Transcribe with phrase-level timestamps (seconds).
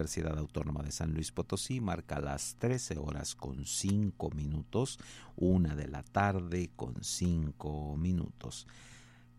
[0.00, 4.98] Universidad Autónoma de San Luis Potosí marca las 13 horas con 5 minutos,
[5.36, 8.66] una de la tarde con 5 minutos.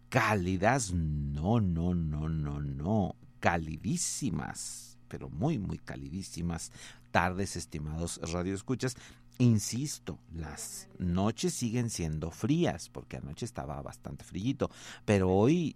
[0.10, 6.72] Cálidas, no, no, no, no, no, calidísimas, pero muy, muy calidísimas
[7.10, 8.96] tardes, estimados radioescuchas.
[9.40, 14.70] Insisto, las noches siguen siendo frías, porque anoche estaba bastante frillito,
[15.06, 15.76] pero hoy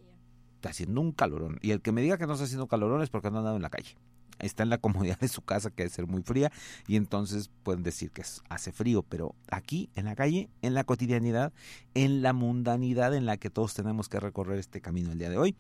[0.58, 1.58] está haciendo un calorón.
[1.64, 3.56] Y el que me diga que no está haciendo calorón es porque no ha andado
[3.56, 3.98] en la calle.
[4.40, 6.52] Está en la comodidad de su casa, que debe ser muy fría,
[6.88, 11.54] y entonces pueden decir que hace frío, pero aquí, en la calle, en la cotidianidad,
[11.94, 15.38] en la mundanidad en la que todos tenemos que recorrer este camino el día de
[15.38, 15.56] hoy,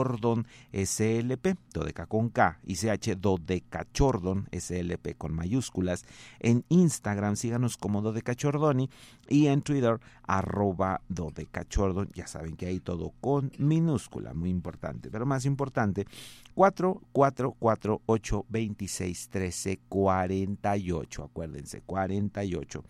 [0.06, 6.04] dodecacordon slp, dodeca con K y ch dodecachordon slp con mayúsculas.
[6.40, 8.88] En Instagram síganos como Dodecachordoni
[9.28, 12.10] y en Twitter arroba Dodecachordon.
[12.14, 15.10] Ya saben que hay todo con minúscula, muy importante.
[15.10, 16.06] Pero más importante,
[16.54, 21.24] 4, 4, 4, 8, 26, 13, 48.
[21.24, 22.84] Acuérdense, 48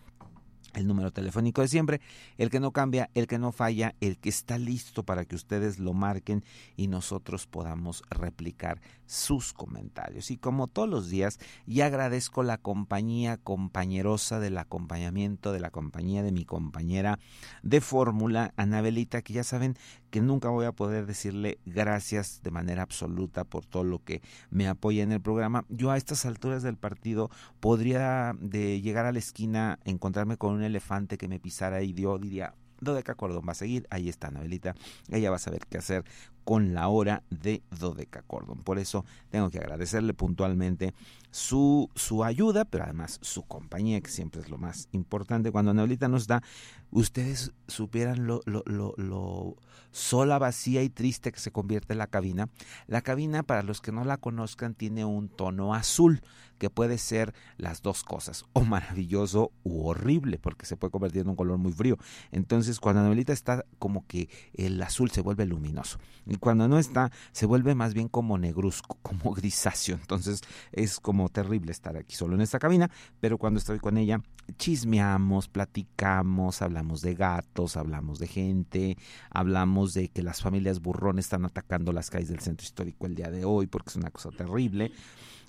[0.73, 2.01] el número telefónico de siempre,
[2.37, 5.79] el que no cambia, el que no falla, el que está listo para que ustedes
[5.79, 6.43] lo marquen
[6.75, 10.31] y nosotros podamos replicar sus comentarios.
[10.31, 16.23] Y como todos los días, ya agradezco la compañía compañerosa del acompañamiento de la compañía
[16.23, 17.19] de mi compañera
[17.63, 19.77] de fórmula, Anabelita, que ya saben
[20.09, 24.67] que nunca voy a poder decirle gracias de manera absoluta por todo lo que me
[24.67, 25.65] apoya en el programa.
[25.69, 30.63] Yo a estas alturas del partido podría de llegar a la esquina, encontrarme con un
[30.63, 34.75] elefante que me pisara y yo diría, Dodeca Cordón va a seguir, ahí está Anabelita,
[35.09, 36.05] ella va a saber qué hacer
[36.47, 38.63] con la hora de Dodeca Cordón.
[38.63, 40.93] Por eso tengo que agradecerle puntualmente
[41.29, 45.51] su, su ayuda, pero además su compañía, que siempre es lo más importante.
[45.51, 46.41] Cuando Anabelita nos da,
[46.89, 48.63] ustedes supieran lo, lo,
[48.95, 49.57] lo,
[49.91, 52.47] sola, vacía y triste que se convierte la cabina.
[52.87, 56.21] La cabina, para los que no la conozcan, tiene un tono azul
[56.57, 61.29] que puede ser las dos cosas, o maravilloso u horrible, porque se puede convertir en
[61.29, 61.97] un color muy frío.
[62.31, 65.99] Entonces, cuando Anabelita está, como que el azul se vuelve luminoso,
[66.39, 69.95] cuando no está, se vuelve más bien como negruzco, como grisáceo.
[69.95, 70.41] Entonces,
[70.71, 72.89] es como terrible estar aquí solo en esta cabina,
[73.19, 74.21] pero cuando estoy con ella,
[74.57, 78.97] chismeamos, platicamos, hablamos de gatos, hablamos de gente,
[79.29, 83.29] hablamos de que las familias burrones están atacando las calles del centro histórico el día
[83.29, 84.91] de hoy, porque es una cosa terrible.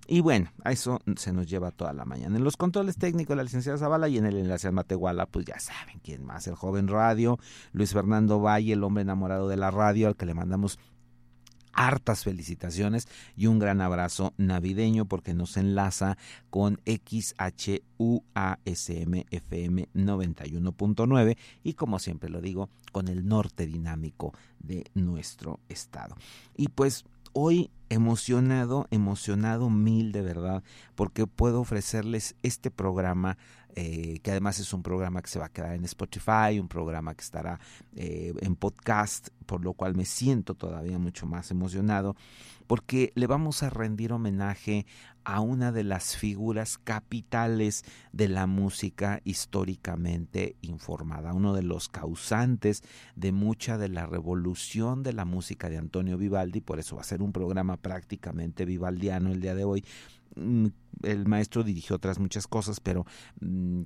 [0.06, 2.36] Y bueno, a eso se nos lleva toda la mañana.
[2.36, 5.58] En los controles técnicos, la licenciada Zavala y en el enlace al Matehuala, pues ya
[5.58, 7.38] saben quién más, el joven radio,
[7.72, 10.78] Luis Fernando Valle, el hombre enamorado de la radio, al que le mandamos
[11.78, 16.18] hartas felicitaciones y un gran abrazo navideño porque nos enlaza
[16.50, 17.78] con XHUASM
[19.30, 26.16] FM 91.9 y como siempre lo digo, con el norte dinámico de nuestro estado.
[26.56, 30.62] Y pues hoy emocionado, emocionado mil de verdad,
[30.94, 33.38] porque puedo ofrecerles este programa,
[33.74, 37.14] eh, que además es un programa que se va a quedar en Spotify, un programa
[37.14, 37.60] que estará
[37.94, 42.16] eh, en podcast, por lo cual me siento todavía mucho más emocionado,
[42.66, 44.86] porque le vamos a rendir homenaje
[45.28, 52.82] a una de las figuras capitales de la música históricamente informada, uno de los causantes
[53.14, 57.04] de mucha de la revolución de la música de Antonio Vivaldi, por eso va a
[57.04, 59.84] ser un programa prácticamente vivaldiano el día de hoy.
[60.34, 60.68] Mm,
[61.02, 63.04] el maestro dirigió otras muchas cosas, pero
[63.42, 63.82] mm,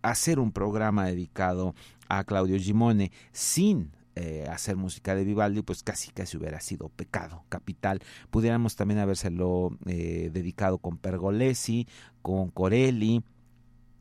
[0.00, 1.74] hacer un programa dedicado
[2.08, 7.44] a Claudio Gimone sin eh, hacer música de Vivaldi, pues casi casi hubiera sido pecado
[7.48, 8.00] capital.
[8.30, 11.86] Pudiéramos también habérselo eh, dedicado con Pergolesi,
[12.20, 13.22] con Corelli,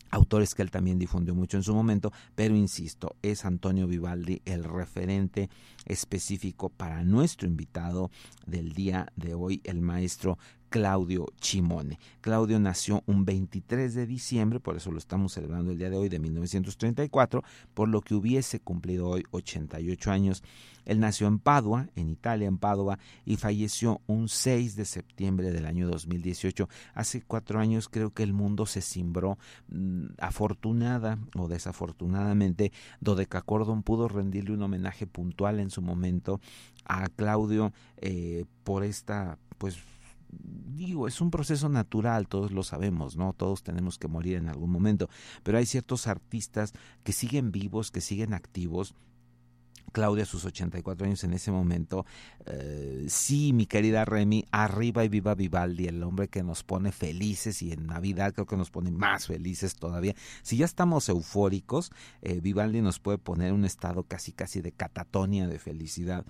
[0.09, 4.63] autores que él también difundió mucho en su momento, pero insisto, es Antonio Vivaldi el
[4.63, 5.49] referente
[5.85, 8.09] específico para nuestro invitado
[8.47, 11.99] del día de hoy, el maestro Claudio Chimone.
[12.21, 16.09] Claudio nació un 23 de diciembre, por eso lo estamos celebrando el día de hoy,
[16.09, 17.43] de 1934,
[17.73, 20.43] por lo que hubiese cumplido hoy 88 años.
[20.85, 25.65] Él nació en Padua, en Italia, en Padua, y falleció un 6 de septiembre del
[25.65, 26.69] año 2018.
[26.93, 29.37] Hace cuatro años creo que el mundo se cimbró.
[29.67, 32.71] Mm, afortunada o desafortunadamente,
[33.01, 36.39] Dodeca Cordon pudo rendirle un homenaje puntual en su momento
[36.85, 39.77] a Claudio eh, por esta, pues,
[40.29, 43.33] digo, es un proceso natural, todos lo sabemos, ¿no?
[43.33, 45.09] Todos tenemos que morir en algún momento,
[45.43, 48.95] pero hay ciertos artistas que siguen vivos, que siguen activos,
[49.91, 52.05] Claudia sus 84 años en ese momento.
[52.45, 57.61] Eh, sí, mi querida Remy, arriba y viva Vivaldi, el hombre que nos pone felices
[57.61, 60.13] y en Navidad creo que nos pone más felices todavía.
[60.43, 61.91] Si ya estamos eufóricos,
[62.21, 66.25] eh, Vivaldi nos puede poner un estado casi casi de catatonia de felicidad.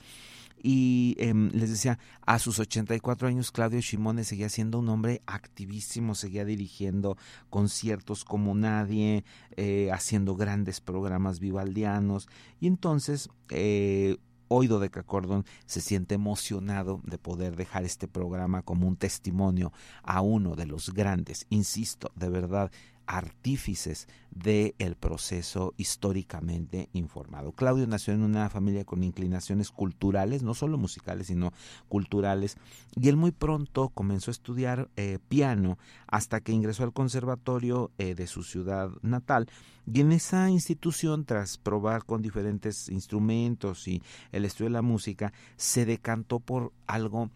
[0.62, 6.16] Y em, les decía, a sus 84 años Claudio Shimone seguía siendo un hombre activísimo,
[6.16, 7.18] seguía dirigiendo
[7.50, 9.24] conciertos como nadie,
[9.56, 12.28] eh, haciendo grandes programas vivaldianos.
[12.60, 14.18] Y entonces eh,
[14.50, 19.74] Oído de Cacordón se siente emocionado de poder dejar este programa como un testimonio
[20.04, 22.72] a uno de los grandes, insisto, de verdad,
[23.08, 27.54] artífices del el proceso históricamente informado.
[27.54, 31.54] Claudio nació en una familia con inclinaciones culturales, no solo musicales, sino
[31.88, 32.58] culturales,
[32.96, 38.14] y él muy pronto comenzó a estudiar eh, piano hasta que ingresó al conservatorio eh,
[38.14, 39.48] de su ciudad natal.
[39.92, 45.32] Y en esa institución, tras probar con diferentes instrumentos y el estudio de la música,
[45.56, 47.30] se decantó por algo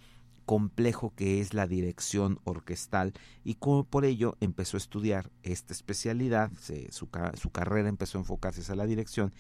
[0.52, 3.14] complejo que es la dirección orquestal
[3.46, 6.52] y por ello empezó a estudiar esta especialidad,
[6.90, 7.10] su,
[7.52, 9.32] carrera empezó a enfocarse a la dirección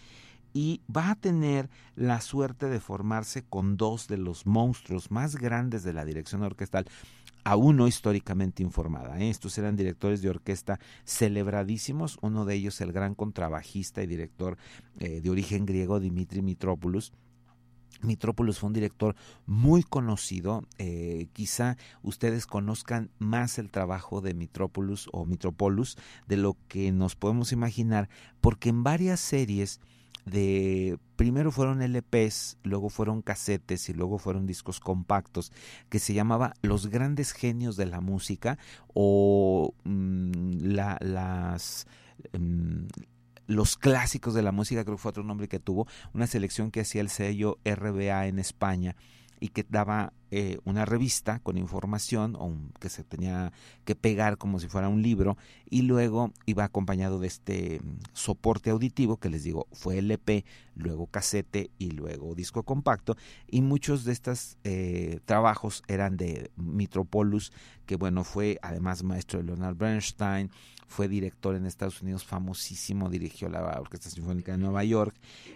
[0.53, 5.83] y va a tener la suerte de formarse con dos de los monstruos más grandes
[5.83, 6.85] de la dirección orquestal,
[7.43, 9.19] aún no históricamente informada.
[9.19, 9.29] ¿eh?
[9.29, 14.57] Estos eran directores de orquesta celebradísimos, uno de ellos el gran contrabajista y director
[14.97, 17.11] eh, de origen griego Dimitri Mitropoulos,
[18.01, 20.65] Mitrópolis fue un director muy conocido.
[20.77, 27.15] Eh, quizá ustedes conozcan más el trabajo de Mitrópolis o Mitropoulos de lo que nos
[27.15, 29.79] podemos imaginar, porque en varias series
[30.25, 35.51] de primero fueron LPs, luego fueron casetes y luego fueron discos compactos
[35.89, 38.57] que se llamaba Los grandes genios de la música
[38.93, 40.31] o mm,
[40.62, 41.88] la, las
[42.38, 42.86] mm,
[43.48, 46.81] los clásicos de la música, creo que fue otro nombre que tuvo, una selección que
[46.81, 48.95] hacía el sello RBA en España
[49.41, 53.51] y que daba eh, una revista con información o que se tenía
[53.83, 55.36] que pegar como si fuera un libro
[55.69, 60.45] y luego iba acompañado de este mm, soporte auditivo que les digo fue LP,
[60.75, 63.17] luego casete y luego disco compacto
[63.50, 67.51] y muchos de estos eh, trabajos eran de Mitropoulos
[67.88, 70.51] que bueno fue además maestro de Leonard Bernstein
[70.91, 75.15] fue director en Estados Unidos famosísimo dirigió la Orquesta Sinfónica de Nueva York.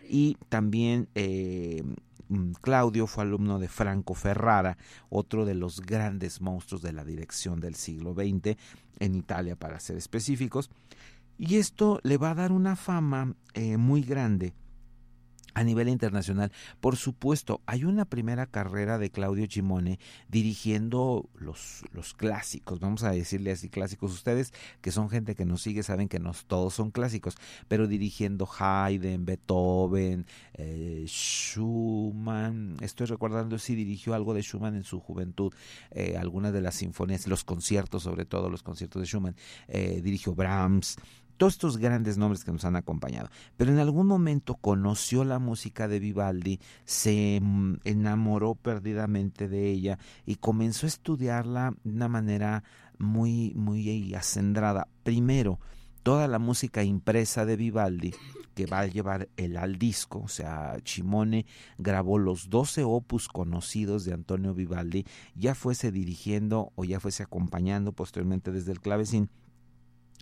[0.10, 1.84] Y también eh,
[2.27, 4.77] Mm, Claudio fue alumno de Franco Ferrara,
[5.10, 8.58] otro de los grandes monstruos de la dirección del siglo XX,
[9.00, 10.70] en Italia para ser específicos,
[11.38, 14.54] y esto le va a dar una fama eh, muy grande
[15.55, 16.51] a nivel internacional.
[16.81, 23.12] Por supuesto, hay una primera carrera de Claudio Chimone dirigiendo los, los clásicos, vamos a
[23.12, 24.13] decirle así clásicos.
[24.13, 27.35] Ustedes que son gente que nos sigue saben que no todos son clásicos,
[27.67, 32.75] pero dirigiendo Haydn, Beethoven, eh, Schumann.
[32.81, 35.53] Estoy recordando si dirigió algo de Schumann en su juventud,
[35.91, 39.35] eh, algunas de las sinfonías, los conciertos, sobre todo los conciertos de Schumann.
[39.69, 40.97] Eh, dirigió Brahms,
[41.38, 43.30] todos estos grandes nombres que nos han acompañado.
[43.58, 50.00] Pero en algún momento conoció la música de Vivaldi, se mm, enamoró perdidamente de ella
[50.25, 52.63] y comenzó a estudiarla de una manera
[52.98, 54.88] muy, muy acendrada.
[55.04, 55.60] Primero,
[56.04, 58.13] toda la música impresa de Vivaldi
[58.54, 61.46] que va a llevar el al disco, o sea, Chimone
[61.77, 67.92] grabó los 12 opus conocidos de Antonio Vivaldi, ya fuese dirigiendo o ya fuese acompañando
[67.92, 69.30] posteriormente desde el clavecín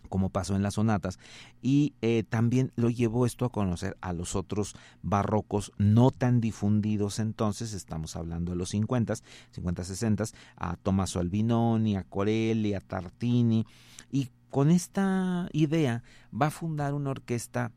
[0.09, 1.19] como pasó en las sonatas,
[1.61, 7.19] y eh, también lo llevó esto a conocer a los otros barrocos no tan difundidos
[7.19, 9.15] entonces, estamos hablando de los 50,
[9.51, 10.23] 50, 60,
[10.55, 13.65] a Tommaso Albinoni, a Corelli, a Tartini,
[14.11, 17.71] y con esta idea va a fundar una orquesta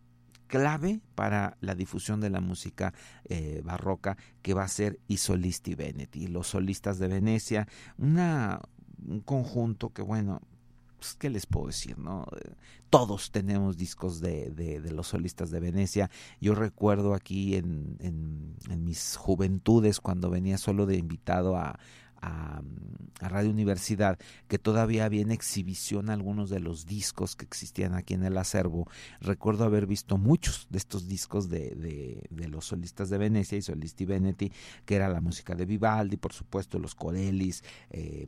[0.46, 2.92] clave para la difusión de la música
[3.24, 7.66] eh, barroca que va a ser I Solisti Veneti, los solistas de Venecia,
[7.98, 8.60] una,
[9.06, 10.42] un conjunto que bueno,
[10.98, 11.98] pues, ¿qué les puedo decir?
[11.98, 12.26] no
[12.90, 16.10] Todos tenemos discos de, de, los solistas de Venecia.
[16.40, 21.78] Yo recuerdo aquí en, en, mis juventudes, cuando venía solo de invitado a,
[22.22, 22.62] a,
[23.18, 28.24] Radio Universidad, que todavía había en exhibición algunos de los discos que existían aquí en
[28.24, 28.88] el acervo.
[29.20, 33.62] Recuerdo haber visto muchos de estos discos de, de, de los solistas de Venecia y
[33.62, 34.52] Solisti Veneti,
[34.84, 38.26] que era la música de Vivaldi, por supuesto, los Corellis, eh,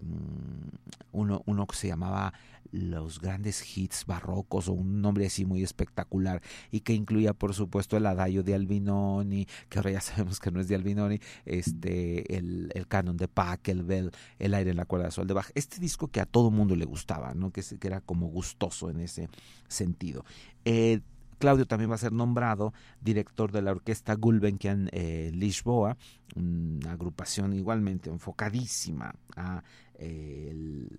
[1.12, 2.32] uno, uno que se llamaba
[2.72, 7.96] los grandes hits barrocos o un nombre así muy espectacular y que incluía por supuesto
[7.96, 12.70] el adagio de Albinoni que ahora ya sabemos que no es de Albinoni este el,
[12.74, 16.08] el canon de Pachelbel el aire en la cuerda de sol de Bach este disco
[16.08, 19.28] que a todo mundo le gustaba no que, que era como gustoso en ese
[19.68, 20.24] sentido.
[20.64, 21.00] Eh,
[21.38, 25.96] Claudio también va a ser nombrado director de la orquesta Gulbenkian eh, Lisboa,
[26.36, 29.62] una agrupación igualmente enfocadísima a
[29.94, 30.52] eh,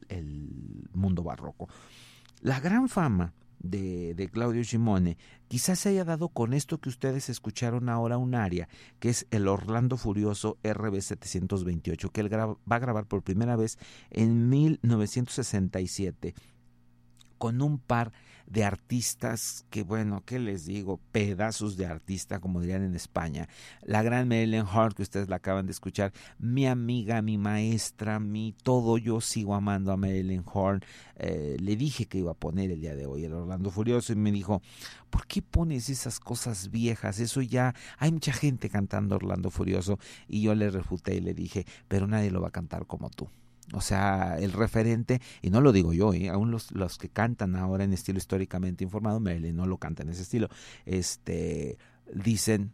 [0.10, 1.70] el, mundo barroco.
[2.42, 5.18] La gran fama de, de, Claudio Simone
[5.48, 8.70] quizás se haya dado con esto que ustedes escucharon ahora un área,
[9.00, 13.78] que es el Orlando Furioso RB 728, que él va a grabar por primera vez
[14.10, 16.34] en 1967
[17.38, 18.29] con un par de
[18.64, 21.00] artistas que, bueno, ¿qué les digo?
[21.12, 23.48] Pedazos de artista, como dirían en España.
[23.82, 28.56] La gran Marilyn Hart, que ustedes la acaban de escuchar, mi amiga, mi maestra, mi
[28.64, 30.82] todo, yo sigo amando a Marilyn Horn.
[31.16, 34.16] Eh, le dije que iba a poner el día de hoy el Orlando Furioso y
[34.16, 34.62] me dijo,
[35.10, 37.20] ¿por qué pones esas cosas viejas?
[37.20, 41.66] Eso ya, hay mucha gente cantando Orlando Furioso y yo le refuté y le dije,
[41.88, 43.30] pero nadie lo va a cantar como tú.
[43.74, 46.30] O sea, el referente, y no lo digo yo, ¿eh?
[46.30, 50.10] aún los, los que cantan ahora en estilo históricamente informado, Marilyn no lo canta en
[50.10, 50.50] ese estilo,
[50.86, 51.78] este,
[52.14, 52.72] dicen,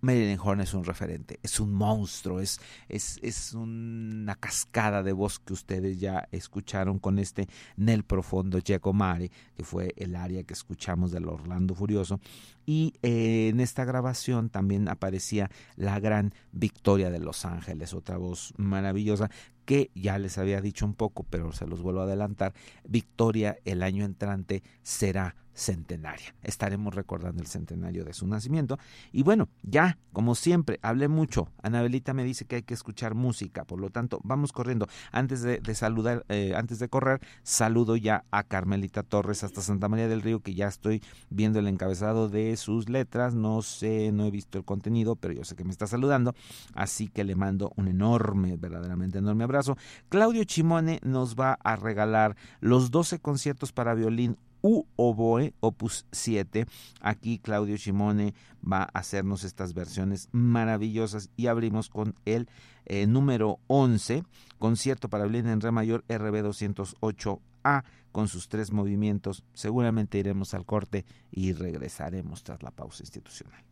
[0.00, 5.38] Marilyn Horn es un referente, es un monstruo, es, es, es una cascada de voz
[5.38, 11.10] que ustedes ya escucharon con este Nel Profondo Giacomari, que fue el área que escuchamos
[11.10, 12.20] del Orlando Furioso.
[12.64, 18.52] Y eh, en esta grabación también aparecía la gran Victoria de Los Ángeles, otra voz
[18.56, 19.30] maravillosa
[19.64, 22.54] que ya les había dicho un poco, pero se los vuelvo a adelantar,
[22.88, 26.34] Victoria el año entrante será centenaria.
[26.42, 28.78] Estaremos recordando el centenario de su nacimiento.
[29.12, 31.48] Y bueno, ya, como siempre, hablé mucho.
[31.62, 34.86] Anabelita me dice que hay que escuchar música, por lo tanto, vamos corriendo.
[35.10, 40.08] Antes de, saludar, eh, antes de correr, saludo ya a Carmelita Torres hasta Santa María
[40.08, 43.34] del Río, que ya estoy viendo el encabezado de sus letras.
[43.34, 46.34] No sé, no he visto el contenido, pero yo sé que me está saludando.
[46.74, 49.76] Así que le mando un enorme, verdaderamente enorme abrazo.
[50.08, 56.66] Claudio Chimone nos va a regalar los 12 conciertos para violín U Oboe, opus 7.
[57.00, 62.48] Aquí Claudio Simone va a hacernos estas versiones maravillosas y abrimos con el
[62.86, 64.24] eh, número 11,
[64.58, 69.44] concierto para violín en re mayor RB 208A con sus tres movimientos.
[69.54, 73.62] Seguramente iremos al corte y regresaremos tras la pausa institucional.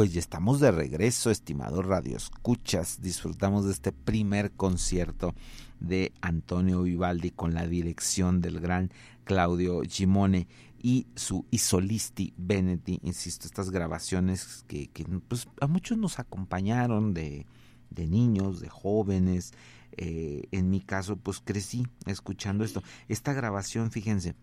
[0.00, 3.02] Pues ya estamos de regreso, estimado Radio Escuchas.
[3.02, 5.34] Disfrutamos de este primer concierto
[5.78, 8.90] de Antonio Vivaldi con la dirección del gran
[9.24, 10.48] Claudio Gimone
[10.82, 12.98] y su Isolisti Veneti.
[13.02, 14.88] Insisto, estas grabaciones que,
[15.28, 17.44] pues, a muchos nos acompañaron de,
[17.90, 19.52] de niños, de jóvenes.
[19.98, 22.82] Eh, en mi caso, pues crecí escuchando esto.
[23.08, 24.34] Esta grabación, fíjense,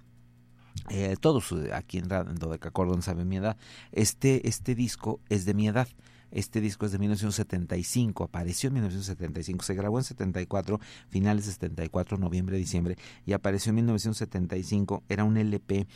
[0.89, 3.57] eh, todos aquí en Dodeca Cordon saben mi edad.
[3.91, 5.87] Este, este disco es de mi edad.
[6.31, 12.17] Este disco es de 1975, apareció en 1975, se grabó en 74, finales de 74,
[12.17, 15.03] noviembre, diciembre, y apareció en 1975.
[15.07, 15.87] Era un LP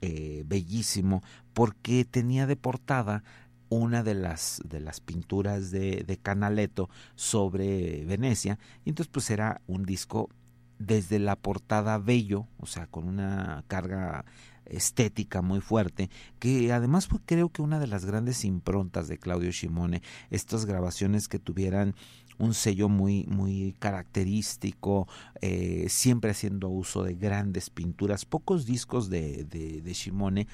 [0.00, 3.24] eh, bellísimo porque tenía de portada
[3.68, 9.60] una de las, de las pinturas de, de Canaletto sobre Venecia, y entonces pues era
[9.66, 10.30] un disco
[10.78, 14.24] desde la portada bello, o sea, con una carga
[14.66, 19.50] estética muy fuerte, que además fue creo que una de las grandes improntas de Claudio
[19.50, 21.94] Shimone, estas grabaciones que tuvieran
[22.38, 25.06] un sello muy, muy característico,
[25.40, 30.48] eh, siempre haciendo uso de grandes pinturas, pocos discos de, de, de Shimone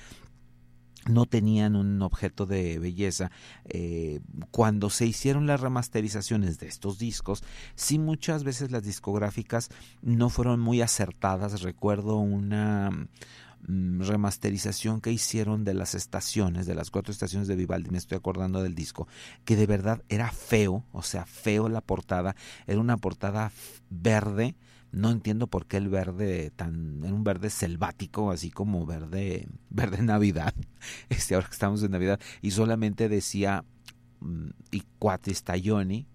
[1.08, 3.30] no tenían un objeto de belleza.
[3.64, 7.42] Eh, cuando se hicieron las remasterizaciones de estos discos,
[7.74, 9.70] sí muchas veces las discográficas
[10.02, 11.62] no fueron muy acertadas.
[11.62, 12.90] Recuerdo una
[13.66, 18.18] mm, remasterización que hicieron de las estaciones, de las cuatro estaciones de Vivaldi, me estoy
[18.18, 19.08] acordando del disco,
[19.44, 22.36] que de verdad era feo, o sea, feo la portada,
[22.66, 23.52] era una portada
[23.88, 24.54] verde,
[24.92, 30.02] no entiendo por qué el verde tan era un verde selvático así como verde verde
[30.02, 30.54] navidad
[31.08, 33.64] este ahora que estamos en navidad y solamente decía
[34.20, 36.06] mm, y cuatro stagioni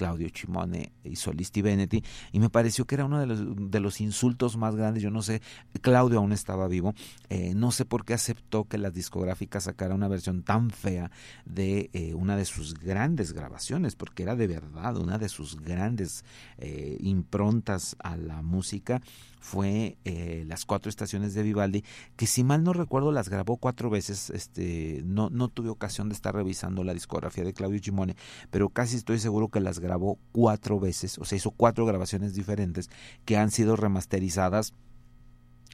[0.00, 4.00] Claudio Chimone y Solisti Veneti, y me pareció que era uno de los, de los
[4.00, 5.02] insultos más grandes.
[5.02, 5.42] Yo no sé,
[5.82, 6.94] Claudio aún estaba vivo,
[7.28, 11.10] eh, no sé por qué aceptó que las discográficas sacara una versión tan fea
[11.44, 16.24] de eh, una de sus grandes grabaciones, porque era de verdad una de sus grandes
[16.56, 19.02] eh, improntas a la música
[19.40, 21.82] fue eh, las cuatro estaciones de Vivaldi,
[22.16, 26.14] que si mal no recuerdo las grabó cuatro veces, este, no, no tuve ocasión de
[26.14, 28.16] estar revisando la discografía de Claudio Gimone,
[28.50, 32.90] pero casi estoy seguro que las grabó cuatro veces, o sea, hizo cuatro grabaciones diferentes
[33.24, 34.74] que han sido remasterizadas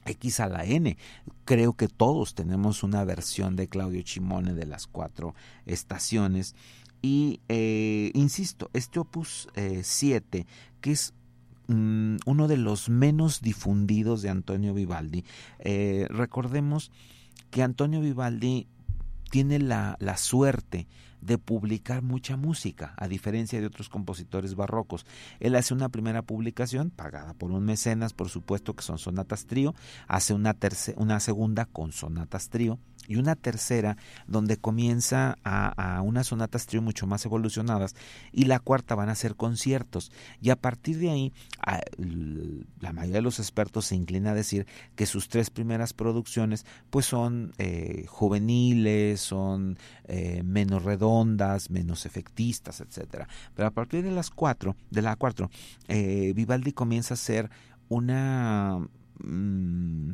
[0.05, 0.97] X a la N.
[1.45, 6.55] Creo que todos tenemos una versión de Claudio Chimone de las cuatro estaciones.
[7.01, 9.49] Y eh, insisto, este opus
[9.83, 10.45] 7, eh,
[10.81, 11.13] que es
[11.67, 15.25] Mm, uno de los menos difundidos de Antonio Vivaldi.
[15.59, 16.91] Eh, recordemos
[17.51, 18.67] que Antonio Vivaldi
[19.29, 20.87] tiene la, la suerte
[21.21, 25.05] de publicar mucha música, a diferencia de otros compositores barrocos.
[25.39, 29.75] Él hace una primera publicación, pagada por un mecenas, por supuesto que son sonatas trío,
[30.07, 30.55] hace una,
[30.95, 37.07] una segunda con sonatas trío, y una tercera donde comienza a, unas sonatas trío mucho
[37.07, 37.95] más evolucionadas
[38.31, 40.11] y la cuarta van a ser conciertos.
[40.41, 41.33] Y a partir de ahí
[42.79, 47.05] la mayoría de los expertos se inclina a decir que sus tres primeras producciones pues
[47.05, 53.27] son eh, juveniles son eh, menos redondas menos efectistas etcétera.
[53.55, 55.49] Pero a partir de las cuatro de la cuatro
[55.87, 57.49] eh, Vivaldi comienza a ser
[57.89, 58.79] una
[59.19, 60.11] mm,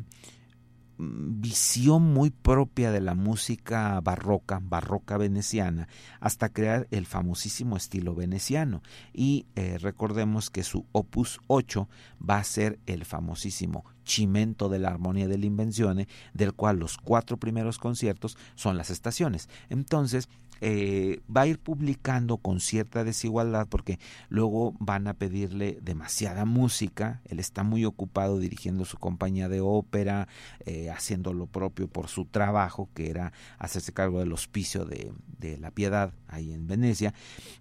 [0.98, 5.88] visión muy propia de la música barroca, barroca veneciana,
[6.20, 8.82] hasta crear el famosísimo estilo veneciano.
[9.12, 11.88] Y eh, recordemos que su opus 8
[12.28, 16.98] va a ser el famosísimo Chimento de la Armonía de la Invenzione, del cual los
[16.98, 19.48] cuatro primeros conciertos son las estaciones.
[19.70, 20.28] Entonces,
[20.60, 27.20] eh, va a ir publicando con cierta desigualdad porque luego van a pedirle demasiada música,
[27.24, 30.28] él está muy ocupado dirigiendo su compañía de ópera,
[30.64, 35.58] eh, haciendo lo propio por su trabajo, que era hacerse cargo del hospicio de, de
[35.58, 37.14] la piedad ahí en Venecia.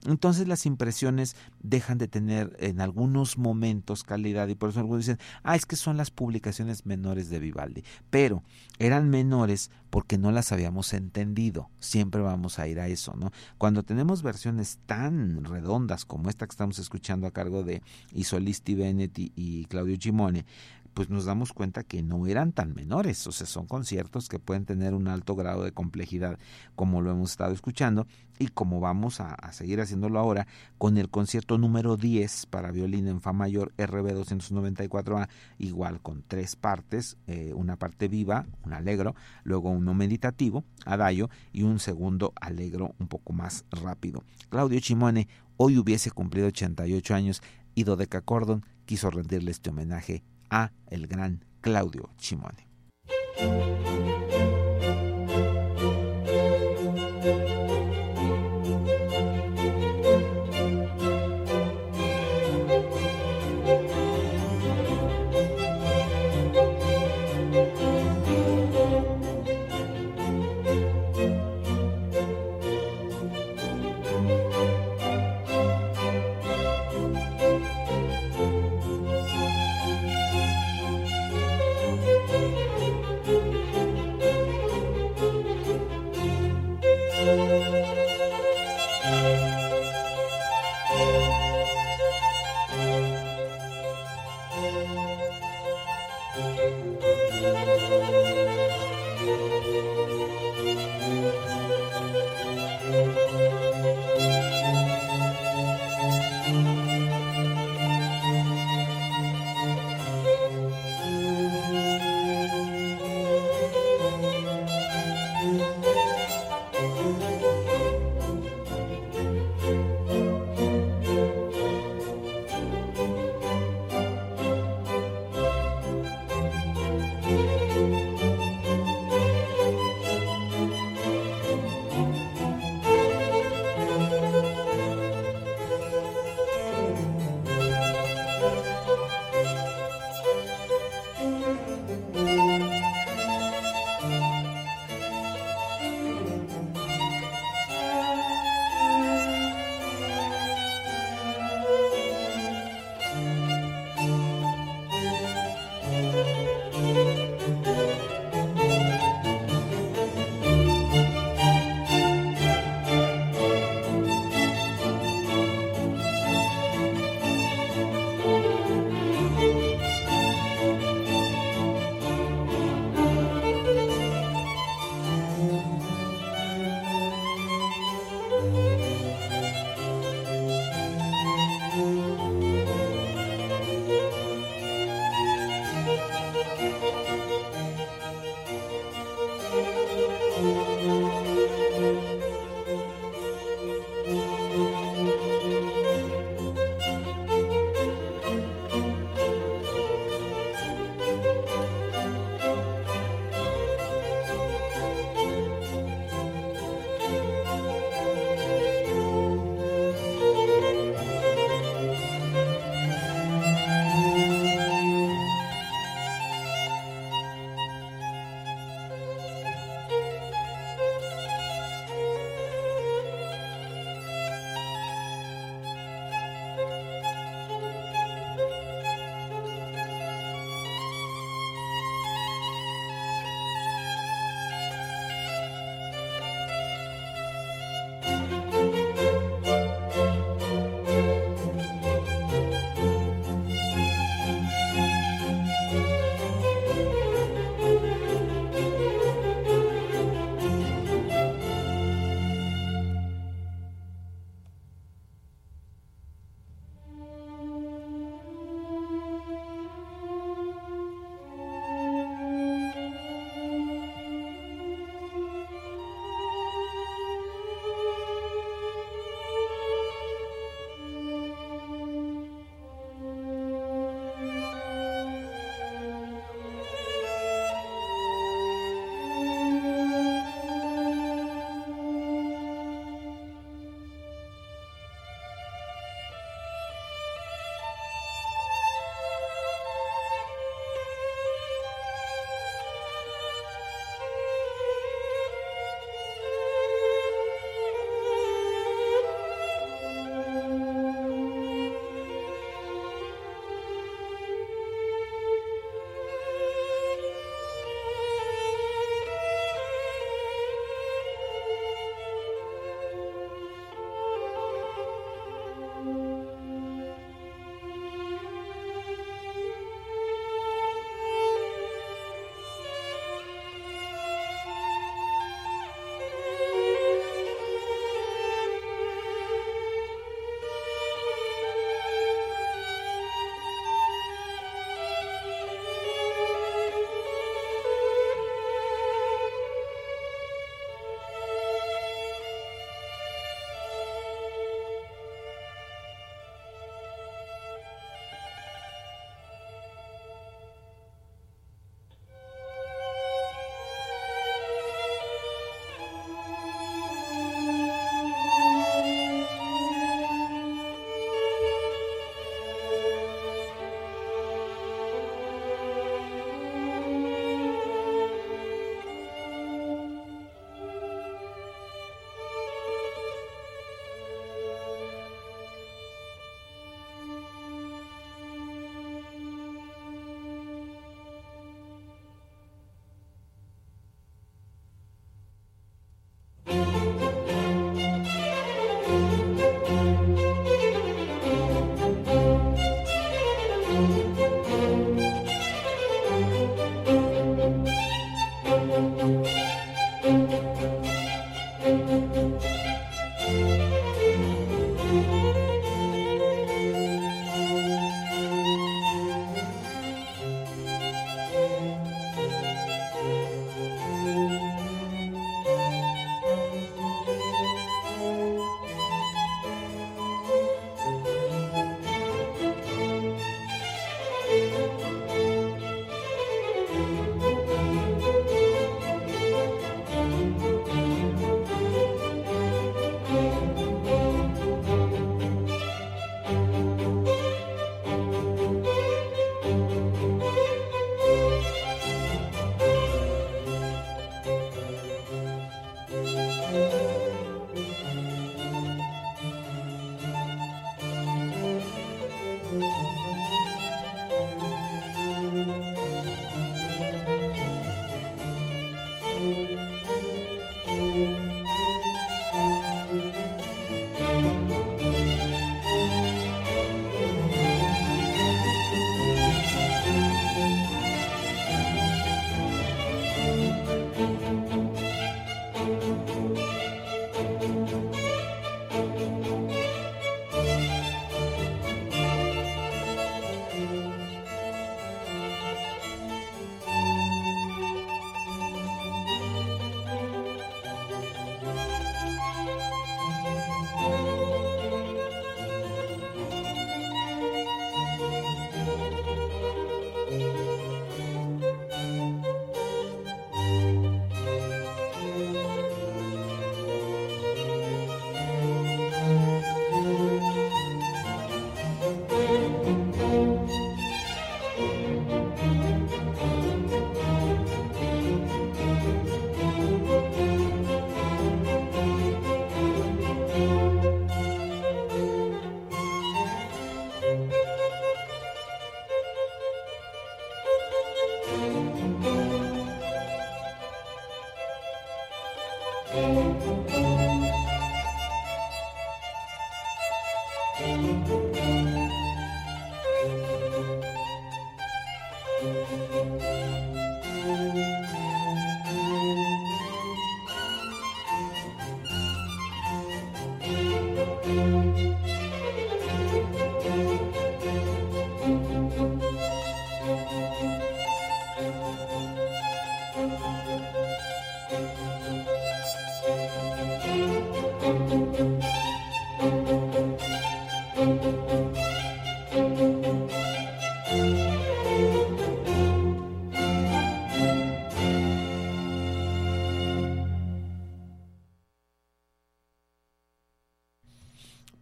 [0.06, 5.19] Entonces las impresiones dejan de tener en algunos momentos calidad y por eso algunos dicen,
[5.43, 8.43] ah, es que son las publicaciones menores de Vivaldi, pero
[8.79, 13.32] eran menores porque no las habíamos entendido, siempre vamos a ir a eso, ¿no?
[13.60, 19.32] Cuando tenemos versiones tan redondas como esta que estamos escuchando a cargo de Isolisti Benetti
[19.36, 20.47] y Claudio Gimone,
[20.93, 24.65] pues nos damos cuenta que no eran tan menores, o sea, son conciertos que pueden
[24.65, 26.37] tener un alto grado de complejidad,
[26.75, 28.08] como lo hemos estado escuchando,
[28.39, 33.21] y como vamos a, seguir haciéndolo ahora con el concierto número 10 para violín en
[33.21, 35.29] Fa mayor RB 294A,
[35.60, 41.63] igual con tres partes, eh, una parte viva, un alegro, luego uno meditativo, adagio, y
[41.63, 44.23] un segundo alegro un poco más rápido.
[44.50, 45.27] Claudio Chimone
[45.58, 47.41] hoy hubiese cumplido 88 años
[47.75, 50.23] y Dodeca Cordon quiso rendirle este homenaje
[50.54, 52.67] a el gran Claudio Chimone.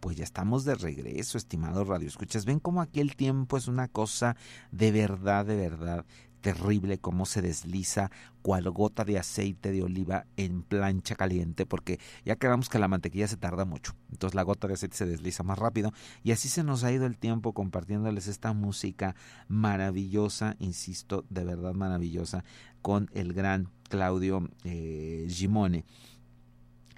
[0.02, 1.92] Pues ya estamos de regreso, estimado Radio.
[1.92, 2.44] radioescuchas.
[2.44, 4.36] Ven cómo aquí el tiempo es una cosa
[4.70, 6.04] de verdad, de verdad
[6.42, 8.10] terrible cómo se desliza
[8.42, 13.28] cual gota de aceite de oliva en plancha caliente, porque ya creamos que la mantequilla
[13.28, 16.64] se tarda mucho, entonces la gota de aceite se desliza más rápido y así se
[16.64, 19.14] nos ha ido el tiempo compartiéndoles esta música
[19.48, 22.44] maravillosa, insisto, de verdad maravillosa,
[22.82, 25.84] con el gran Claudio eh, Gimone.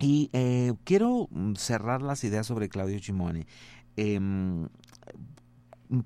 [0.01, 3.47] Y eh, quiero mm, cerrar las ideas sobre Claudio Gimone,
[3.97, 4.69] em,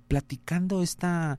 [0.09, 1.39] platicando esta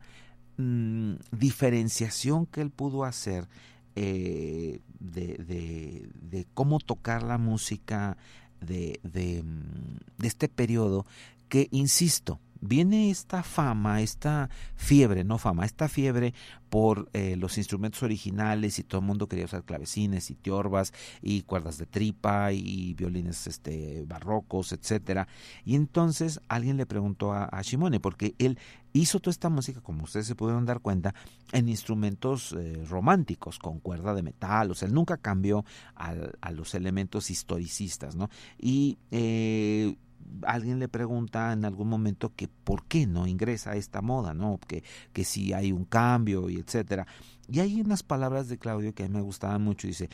[0.61, 3.47] Mm, diferenciación que él pudo hacer
[3.95, 8.17] eh, de, de, cómo tocar la música
[8.59, 11.05] de, de, mm, de este periodo
[11.47, 16.33] que, insisto, viene esta fama, esta fiebre, no fama, esta fiebre
[16.69, 21.41] por eh, los instrumentos originales y todo el mundo quería usar clavecines y tiorbas y
[21.41, 25.27] cuerdas de tripa y violines este, barrocos, etcétera.
[25.65, 28.59] Y entonces alguien le preguntó a, a Shimone, porque él
[28.93, 31.13] hizo toda esta música, como ustedes se pudieron dar cuenta,
[31.51, 36.75] en instrumentos eh, románticos, con cuerda de metal, o sea, él nunca cambió a los
[36.75, 38.29] elementos historicistas, ¿no?
[38.57, 39.95] Y eh,
[40.43, 44.59] alguien le pregunta en algún momento que por qué no ingresa a esta moda, ¿no?
[44.67, 47.07] Que, que si hay un cambio y etcétera.
[47.47, 49.87] Y hay unas palabras de Claudio que a mí me gustaban mucho.
[49.87, 50.09] Dice,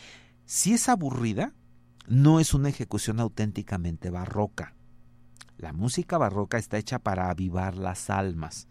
[0.45, 1.53] si es aburrida,
[2.07, 4.73] no es una ejecución auténticamente barroca.
[5.57, 8.67] La música barroca está hecha para avivar las almas,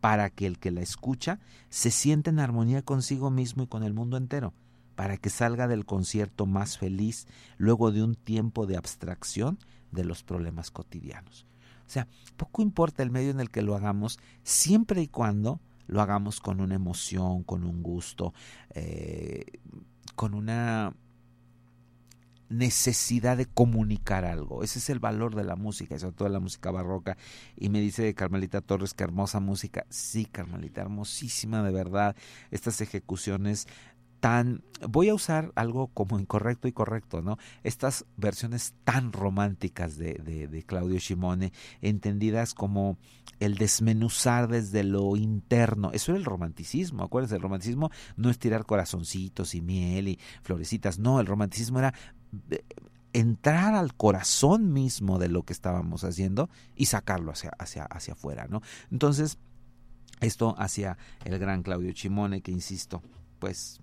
[0.00, 3.94] para que el que la escucha se sienta en armonía consigo mismo y con el
[3.94, 4.52] mundo entero,
[4.96, 7.26] para que salga del concierto más feliz
[7.56, 9.58] luego de un tiempo de abstracción
[9.94, 11.46] de los problemas cotidianos.
[11.86, 16.00] O sea, poco importa el medio en el que lo hagamos, siempre y cuando lo
[16.00, 18.32] hagamos con una emoción, con un gusto,
[18.70, 19.44] eh,
[20.14, 20.94] con una
[22.48, 24.62] necesidad de comunicar algo.
[24.62, 27.16] Ese es el valor de la música, sobre todo la música barroca.
[27.56, 29.86] Y me dice Carmelita Torres que hermosa música.
[29.88, 32.16] Sí, Carmelita, hermosísima de verdad.
[32.50, 33.66] Estas ejecuciones
[34.24, 37.36] tan, voy a usar algo como incorrecto y correcto, ¿no?
[37.62, 41.52] Estas versiones tan románticas de, de, Claudio Shimone,
[41.82, 42.96] entendidas como
[43.38, 45.92] el desmenuzar desde lo interno.
[45.92, 50.98] Eso era el romanticismo, acuérdense, el romanticismo no es tirar corazoncitos y miel y florecitas,
[50.98, 51.92] no, el romanticismo era
[52.48, 52.64] eh,
[53.12, 58.46] entrar al corazón mismo de lo que estábamos haciendo y sacarlo hacia, hacia, hacia afuera,
[58.48, 58.62] ¿no?
[58.90, 59.36] Entonces,
[60.22, 60.96] esto hacia
[61.26, 63.02] el gran Claudio Shimone, que insisto,
[63.38, 63.82] pues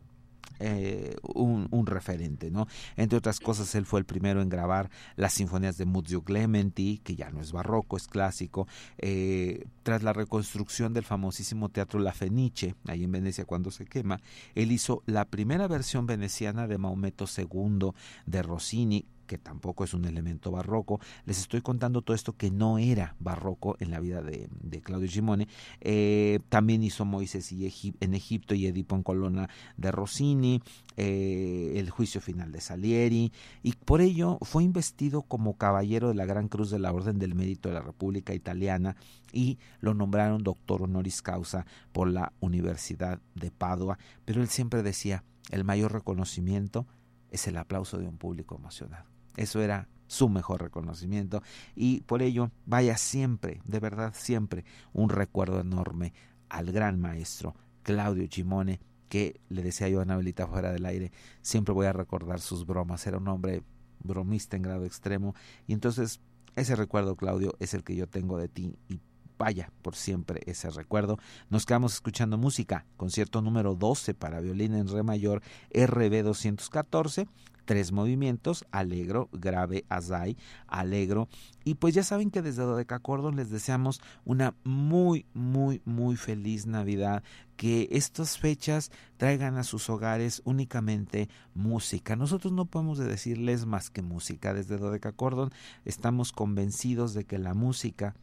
[0.60, 2.68] eh, un, referente, ¿no?
[2.96, 7.16] Entre otras cosas, él fue el primero en grabar las sinfonías de Muzio Clementi, que
[7.16, 8.68] ya no es barroco, es clásico.
[9.00, 14.22] Eh, tras la reconstrucción del famosísimo teatro La Fenice, ahí en Venecia cuando se quema,
[14.54, 17.92] él hizo la primera versión veneciana de Maometo II
[18.26, 21.00] de Rossini, que tampoco es un elemento barroco.
[21.24, 24.50] Les estoy contando todo esto que no era barroco en la vida de,
[24.82, 25.48] Claudio Gimone.
[25.80, 30.62] Eh, también hizo Moisés y en Egipto y Edipo en Colonna de Rossini,
[30.98, 33.32] eh, el juicio final de Salieri,
[33.64, 37.34] y por ello fue investido como caballero de la Gran Cruz de la Orden del
[37.34, 38.98] Mérito de la República Italiana
[39.32, 43.98] y lo nombraron doctor honoris causa por la Universidad de Padua.
[44.26, 46.86] Pero él siempre decía, el mayor reconocimiento
[47.30, 49.11] es el aplauso de un público emocionado.
[49.38, 51.42] Eso era su mejor reconocimiento.
[51.76, 56.14] Y por ello vaya siempre, de verdad siempre, un recuerdo enorme
[56.50, 61.12] al gran maestro Claudio Chimone, que le decía yo a Anabelita fuera del aire,
[61.42, 63.64] siempre voy a recordar sus bromas, era un hombre
[64.04, 65.36] bromista en grado extremo.
[65.68, 66.20] Y entonces
[66.56, 69.00] ese recuerdo Claudio es el que yo tengo de ti y
[69.38, 71.18] vaya por siempre ese recuerdo.
[71.50, 75.42] Nos quedamos escuchando música, concierto número 12 para violín en re mayor
[75.74, 77.28] RB 214
[77.66, 80.38] tres movimientos, alegro, grave, azai,
[80.68, 81.28] alegro.
[81.64, 87.24] Y pues ya saben que desde Cordon les deseamos una muy, muy, muy feliz Navidad.
[87.56, 92.16] Que estas fechas traigan a sus hogares únicamente música.
[92.16, 94.54] Nosotros no podemos decirles más que música.
[94.54, 95.52] Desde Cordon
[95.86, 98.16] estamos convencidos de que la música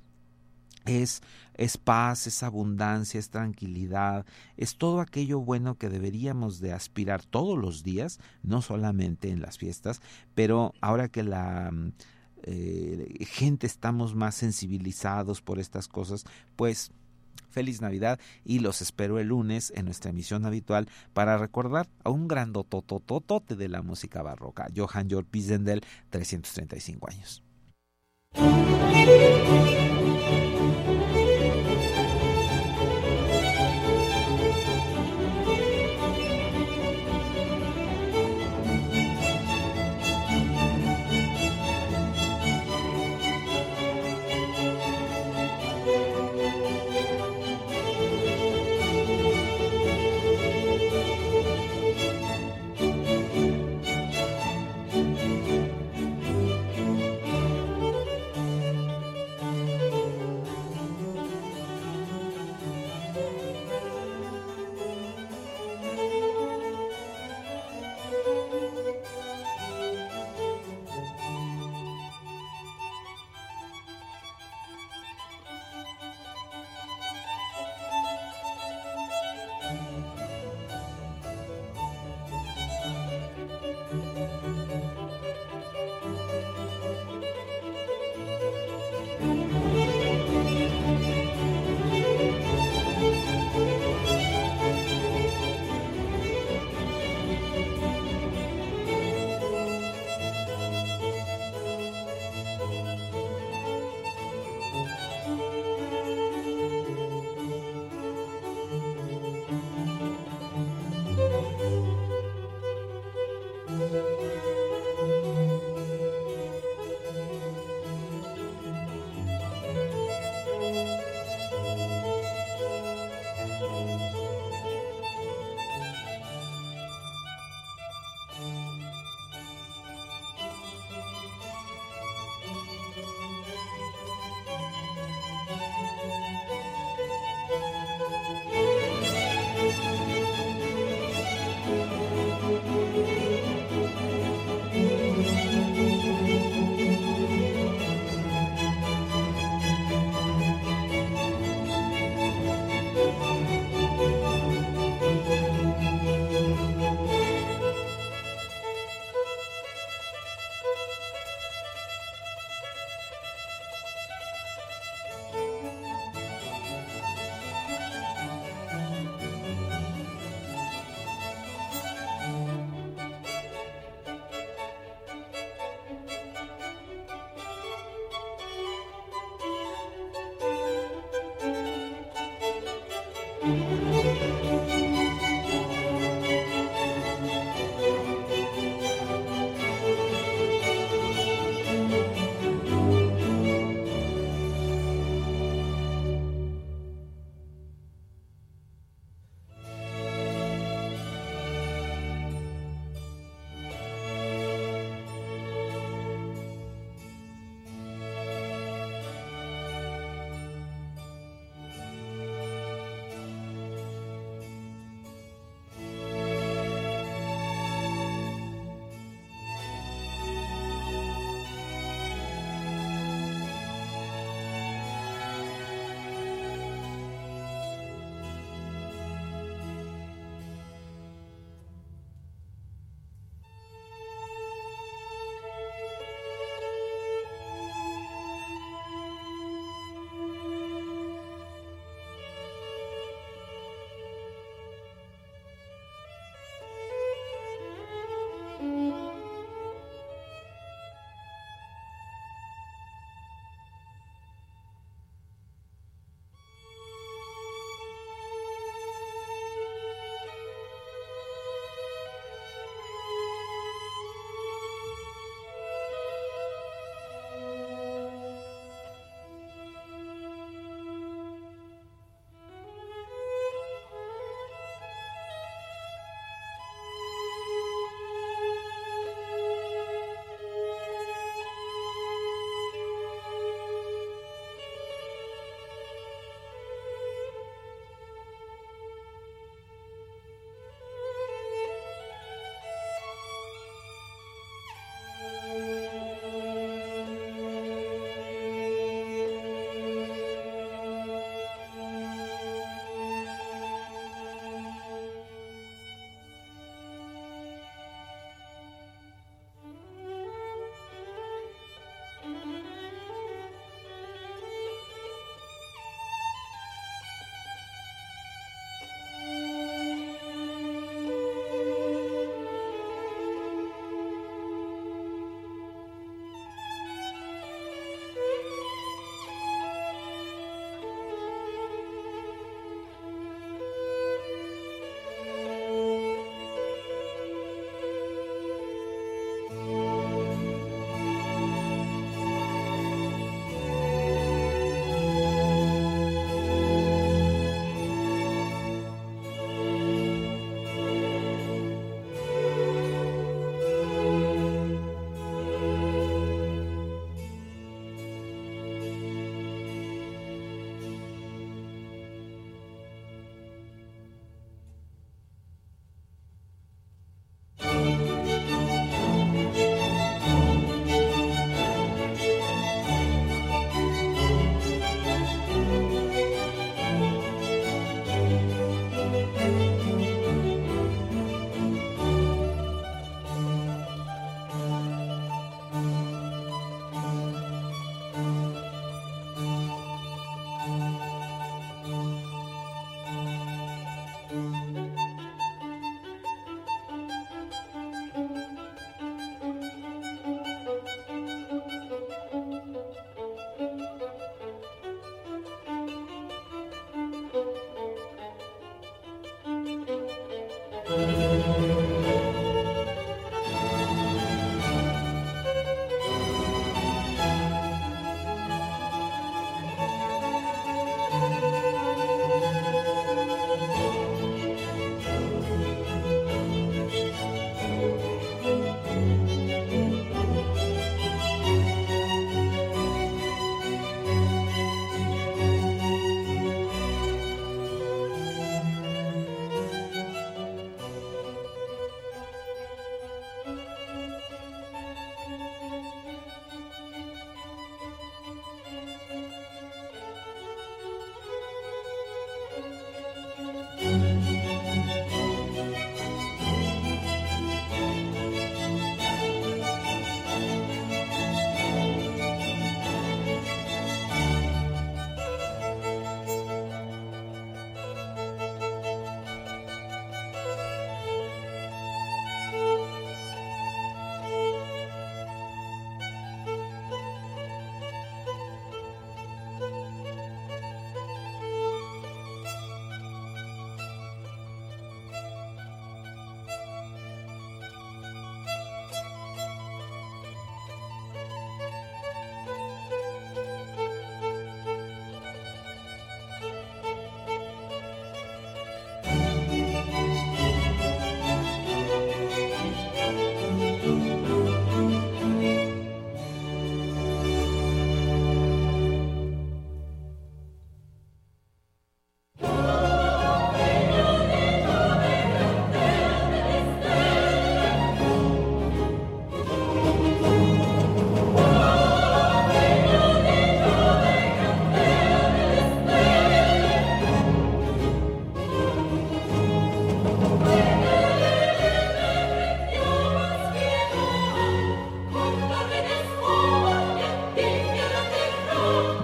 [0.85, 1.21] es,
[1.83, 4.25] paz, es abundancia, es tranquilidad,
[4.57, 9.59] es todo aquello bueno que deberíamos de aspirar todos los días, no solamente en las
[9.59, 10.01] fiestas,
[10.35, 11.93] pero ahora que la mm,
[12.45, 16.25] eh, gente estamos más sensibilizados por estas cosas,
[16.57, 16.93] pues
[17.51, 22.29] feliz Navidad y los espero el lunes en nuestra emisión habitual para recordar a un
[22.29, 27.43] grandotototote de la música barroca, Johann Georg Pisendel, 335 años.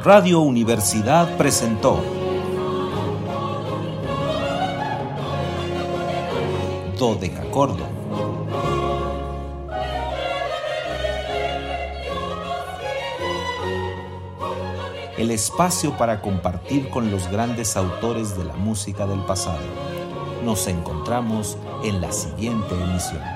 [0.05, 1.99] Radio Universidad presentó
[6.99, 7.87] Dodecacordo.
[15.17, 19.65] El espacio para compartir con los grandes autores de la música del pasado.
[20.45, 23.34] Nos encontramos en la siguiente emisión.